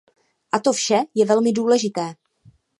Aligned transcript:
A 0.51 0.59
to 0.59 0.73
vše 0.73 0.99
je 1.15 1.25
velmi 1.25 1.51
důležité. 1.51 2.15